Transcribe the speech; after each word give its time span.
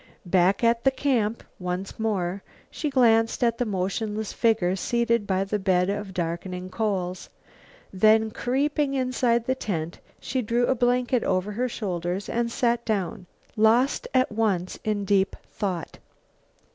Back 0.25 0.63
at 0.63 0.83
the 0.83 0.89
camp 0.89 1.43
once 1.59 1.99
more, 1.99 2.41
she 2.71 2.89
glanced 2.89 3.43
at 3.43 3.59
the 3.59 3.67
motionless 3.67 4.33
figure 4.33 4.75
seated 4.75 5.27
by 5.27 5.43
the 5.43 5.59
bed 5.59 5.91
of 5.91 6.11
darkening 6.11 6.71
coals. 6.71 7.29
Then, 7.93 8.31
creeping 8.31 8.95
inside 8.95 9.45
the 9.45 9.53
tent, 9.53 9.99
she 10.19 10.41
drew 10.41 10.65
a 10.65 10.73
blanket 10.73 11.23
over 11.23 11.51
her 11.51 11.69
shoulders 11.69 12.29
and 12.29 12.51
sat 12.51 12.83
down, 12.83 13.27
lost 13.55 14.07
at 14.11 14.31
once 14.31 14.79
in 14.83 15.05
deep 15.05 15.35
thought. 15.51 15.99